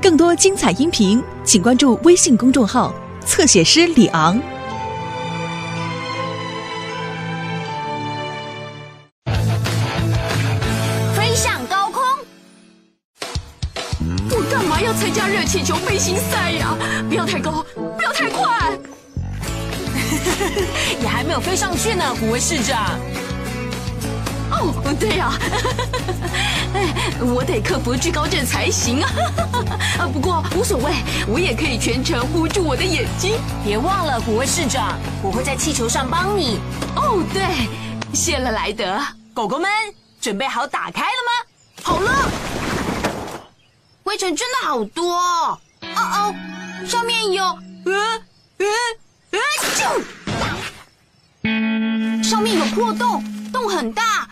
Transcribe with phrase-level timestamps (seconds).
[0.00, 2.92] 更多精彩音频，请关注微信公众号
[3.24, 4.36] “侧写师李昂”。
[11.14, 12.02] 飞向高空，
[14.30, 16.76] 我干嘛要参加热气球飞行赛呀？
[17.08, 17.64] 不要太高，
[17.96, 18.76] 不要太快。
[21.00, 22.98] 你还没有飞上去呢，古威市长。
[24.52, 25.32] 哦，对呀，
[26.74, 29.10] 哎，我得克服惧高症才行啊。
[29.98, 30.92] 啊，不过无所谓，
[31.26, 33.40] 我也可以全程捂住我的眼睛。
[33.64, 36.60] 别忘了，虎威市长，我会在气球上帮你。
[36.96, 37.66] 哦，对，
[38.14, 39.00] 谢了莱德。
[39.34, 39.70] 狗狗们
[40.20, 41.32] 准备好打开了吗？
[41.82, 42.12] 好了，
[44.04, 45.16] 灰尘真的好多。
[45.16, 45.58] 哦
[45.96, 46.34] 哦，
[46.86, 47.92] 上面有，呃
[48.58, 48.66] 呃
[49.30, 49.38] 呃，
[51.42, 54.28] 就，上面有破洞，洞很大，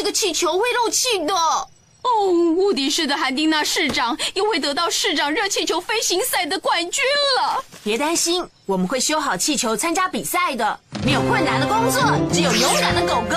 [0.00, 1.34] 这个气球会漏气的。
[1.34, 7.04] 哦，无敌市的韩丁娜市长又会得到市长热气球飞行赛的冠军
[7.36, 7.62] 了。
[7.84, 10.80] 别担心，我们会修好气球参加比赛的。
[11.04, 12.00] 没有困难的工作，
[12.32, 13.36] 只有勇敢的狗狗。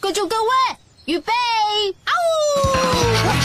[0.00, 0.48] 各就各位，
[1.04, 1.30] 预备，
[2.04, 2.12] 啊
[3.26, 3.39] 汪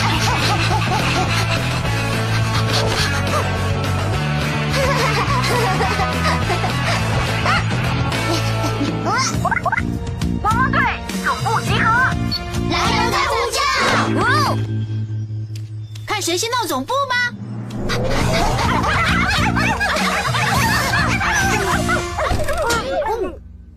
[16.16, 17.30] 看谁先到总部吗。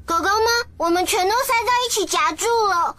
[0.07, 2.95] 狗狗们，我们全都塞在一起夹住了。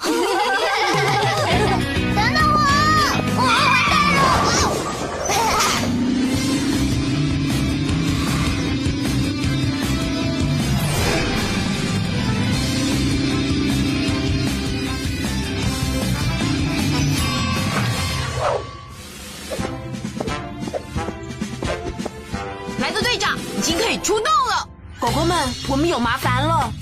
[25.30, 26.74] 们，我们有麻烦了。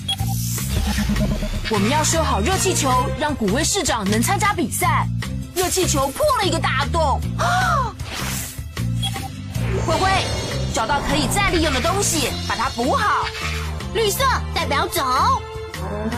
[1.70, 5.06] 我们要修好热气球，让古威市长能参加比赛。
[5.54, 7.20] 热气球破了一个大洞。
[7.36, 7.92] 啊！
[9.86, 10.10] 灰灰，
[10.72, 13.26] 找到可以再利用的东西，把它补好。
[13.92, 15.04] 绿色代表走，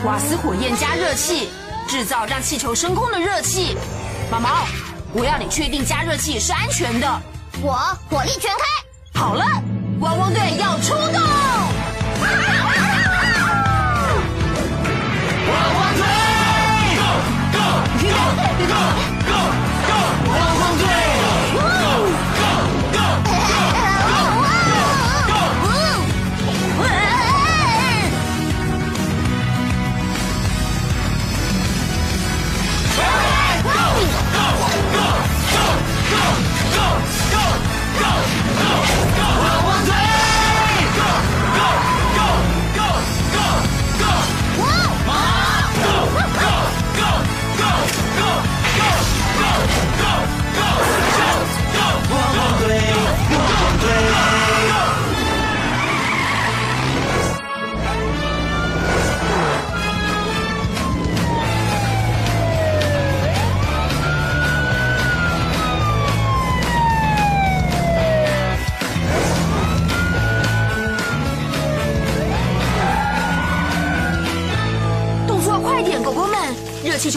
[0.05, 1.49] 瓦斯火焰加热器，
[1.85, 3.75] 制造让气球升空的热气。
[4.31, 4.65] 毛毛，
[5.11, 7.21] 我要你确定加热器是安全的。
[7.61, 7.73] 我
[8.09, 9.19] 火力全开。
[9.19, 9.45] 好了，
[9.99, 11.30] 汪汪队要出动！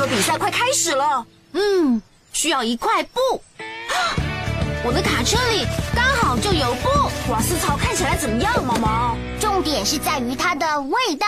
[0.06, 1.26] 比赛快开始了。
[1.52, 2.00] 嗯，
[2.32, 3.20] 需要一块布。
[4.84, 6.88] 我的卡车里刚好就有布。
[7.30, 9.16] 瓦斯槽看起来怎么样，毛毛？
[9.40, 11.26] 重点是在于它的味道。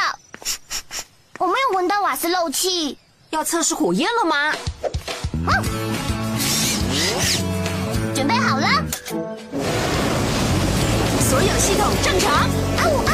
[1.38, 2.98] 我没有闻到瓦斯漏气。
[3.30, 4.52] 要测试火焰了吗？
[8.14, 8.68] 准备好了？
[11.20, 12.32] 所有系统正常。
[12.32, 12.48] 啊
[12.88, 13.05] 呜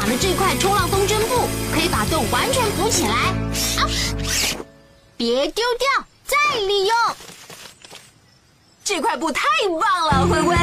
[0.00, 3.12] 路马的这块冲浪风筝布可以把洞完全补起来。
[3.12, 3.86] 啊！
[5.18, 6.96] 别丢掉，再利用。
[8.82, 9.42] 这块布太
[9.78, 10.54] 棒了，灰灰。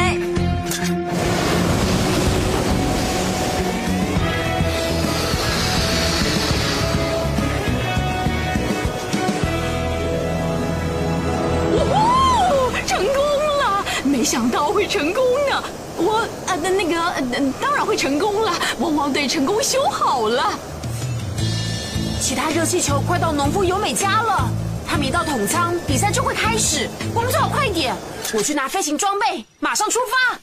[11.93, 13.15] 哦，成功
[13.59, 13.85] 了！
[14.03, 15.63] 没想到会成功呢。
[15.99, 16.27] 我
[16.61, 18.53] 那，那个呃，当然会成功了。
[18.79, 20.53] 汪汪队成功修好了。
[22.21, 24.49] 其他热气球快到农夫尤美家了，
[24.87, 26.89] 他们一到桶仓，比赛就会开始。
[27.13, 27.95] 我们最好快点，
[28.33, 30.39] 我去拿飞行装备，马上出发。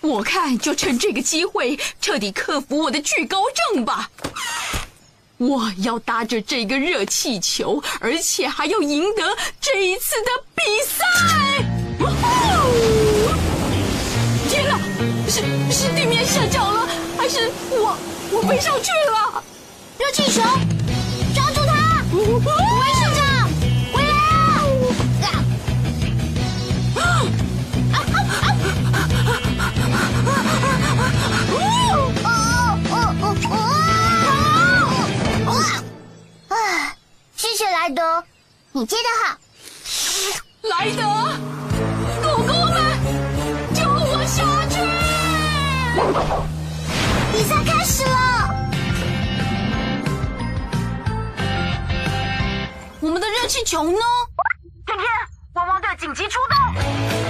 [0.00, 3.38] 我看就趁这个机会彻底克服我的惧高
[3.72, 4.10] 症吧。
[5.38, 11.01] 我要搭着这个热气球，而且还要赢得这一次的比赛！
[15.82, 16.86] 是是地面下脚了，
[17.18, 17.96] 还是我
[18.30, 19.42] 我飞上去了？
[19.98, 20.40] 热气球，
[53.80, 53.98] 们的热气球呢？
[54.84, 55.06] 天天，
[55.54, 56.58] 汪汪队紧急出动！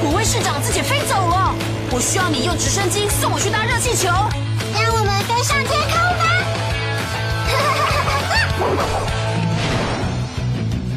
[0.00, 1.54] 古威市长自己飞走了，
[1.90, 4.08] 我需要你用直升机送我去搭热气球。
[4.08, 6.24] 让我们飞上天空吧！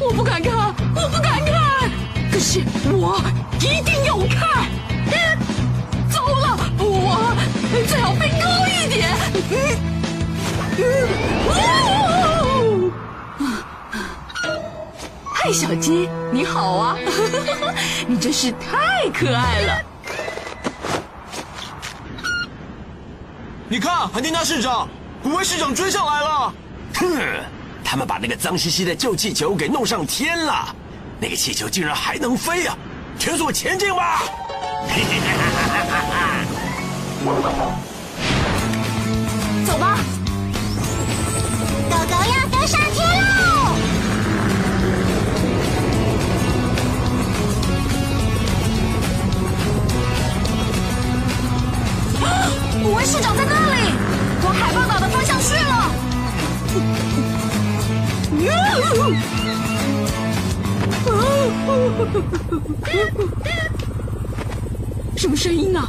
[0.00, 1.90] 我不敢看，我不敢看，
[2.32, 2.60] 可是
[2.90, 3.20] 我
[3.60, 4.66] 一定要看。
[6.10, 7.36] 糟了，我
[7.86, 9.14] 最好飞高一点。
[15.46, 16.98] 嗨，小鸡，你好啊！
[18.08, 19.80] 你真是太可爱了。
[23.68, 24.88] 你看，韩丁娜市长，
[25.22, 26.52] 古威市长追上来了。
[26.94, 27.06] 哼，
[27.84, 30.74] 他们把那个脏兮兮的旧气球给弄上天了，
[31.20, 32.76] 那个气球竟然还能飞啊！
[33.16, 34.22] 全速前进吧！
[39.64, 39.96] 走吧，
[65.16, 65.80] 什么声音呢？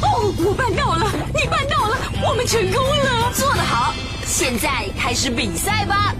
[0.00, 3.30] 哦，我办到了，你办到了，我们成功了。
[3.34, 3.92] 做得好，
[4.26, 6.14] 现在开始比赛吧。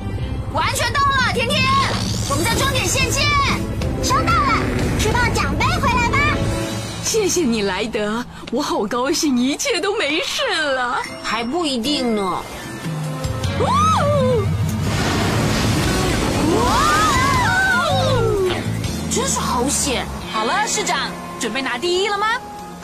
[0.52, 1.62] 完全到了，甜甜，
[2.30, 3.22] 我们在终点线见。
[4.02, 4.58] 收到了，
[4.98, 6.18] 去抱奖杯回来吧。
[7.04, 11.00] 谢谢你，莱德，我好高兴，一切都没事了。
[11.22, 12.22] 还不一定呢。
[13.60, 14.17] 哦
[19.18, 20.06] 真是好险！
[20.32, 21.10] 好了，市长，
[21.40, 22.28] 准备拿第一了吗？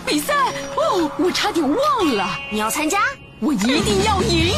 [0.05, 0.35] 比赛
[0.75, 2.99] 哦，我差点忘了，你要参加？
[3.39, 4.53] 我一定要赢。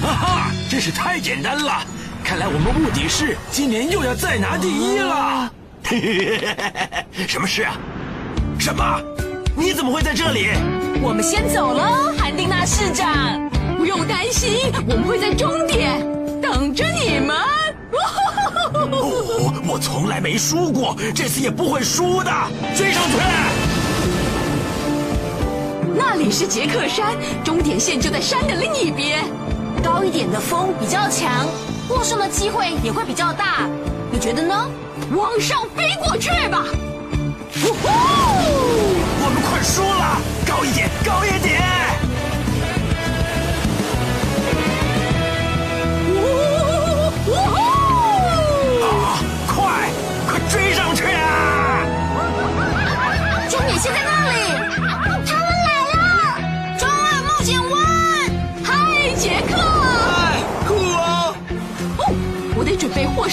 [0.00, 1.82] 哈哈，真是太简单了！
[2.22, 5.50] 看来我们卧底市今年又要再拿第一了。
[7.26, 7.74] 什么事啊？
[8.56, 9.02] 什么？
[9.56, 10.46] 你怎么会在这里？
[11.02, 13.41] 我们先走喽，韩丁娜市长。
[13.92, 16.00] 不用担心，我们会在终点
[16.40, 17.36] 等着你们。
[18.90, 22.30] 哦，我从来没输过，这次也不会输的。
[22.74, 23.18] 追上去！
[25.94, 29.22] 那里是杰克山，终点线就在山的另一边。
[29.84, 31.46] 高一点的风比较强，
[31.86, 33.68] 获胜的机会也会比较大。
[34.10, 34.70] 你觉得呢？
[35.14, 36.64] 往上飞过去吧！
[39.20, 40.18] 我们快输了，
[40.48, 41.91] 高一点，高一点！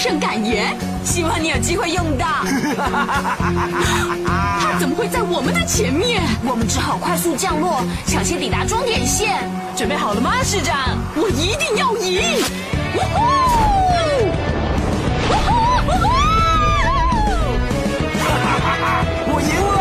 [0.00, 0.76] 获胜感言。
[1.04, 2.26] 希望你有机会用到。
[4.60, 6.22] 他 怎么会在我们的前面？
[6.46, 9.36] 我们只好快速降落，抢先抵达终点线。
[9.76, 10.76] 准备好了吗，市长？
[11.16, 12.22] 我一定要赢！
[12.94, 13.20] 呜呼！
[15.30, 15.36] 呜呼！
[15.86, 16.08] 呜呼！
[19.32, 19.72] 我赢了！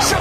[0.00, 0.20] 什么？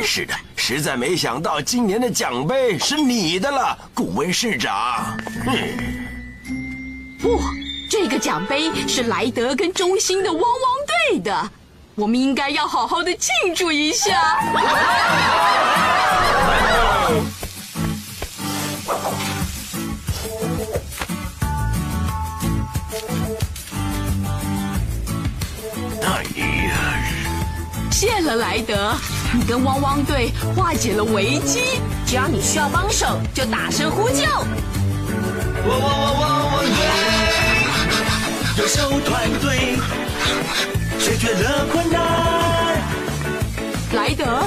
[0.00, 5.14] 真是的，实在没想到今年的奖杯是你的了，古威市长。
[5.44, 5.52] 哼，
[7.20, 7.38] 不，
[7.90, 10.50] 这个奖杯是莱德跟中心的汪汪
[11.10, 11.50] 队的，
[11.96, 14.40] 我们应该要好好的庆祝一下。
[27.90, 28.94] 谢了莱德，
[29.32, 31.62] 你跟汪汪队化解了危机。
[32.06, 34.24] 只要你需要帮手，就大声呼救。
[35.68, 36.72] 汪汪汪汪汪队，
[38.58, 39.78] 优秀团队，
[40.98, 42.00] 解决了困难。
[43.92, 44.42] 莱德，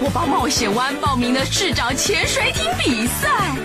[0.00, 3.56] 我帮冒险湾报名了市长潜水艇比赛，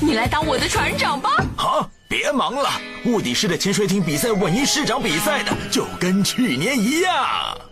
[0.00, 1.30] 你来当我的船长吧。
[1.56, 1.88] 好，
[2.24, 2.70] 别忙了，
[3.04, 7.14] 雾底市的潜水艇比赛稳赢市长比赛的，就跟去年一样。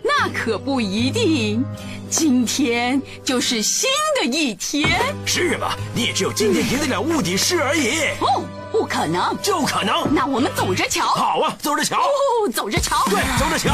[0.03, 1.65] 那可不一定，
[2.11, 3.89] 今天就是新
[4.21, 5.01] 的一天。
[5.25, 5.75] 是吗？
[5.95, 10.15] 你也只有今天赢得了雾底市而已，哦，不可能，就可能。
[10.15, 11.07] 那我们走着瞧。
[11.07, 11.97] 好啊，走着瞧。
[11.97, 13.03] 哦，走着瞧。
[13.07, 13.73] 对，走着瞧。